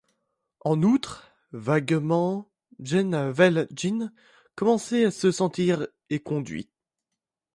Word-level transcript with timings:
En 0.61 0.81
outre, 0.81 1.31
vaguement, 1.51 2.49
Jean 2.79 3.31
Valjean 3.31 4.09
commençait 4.55 5.05
à 5.05 5.11
se 5.11 5.29
sentir 5.31 5.87
éconduit. 6.09 6.71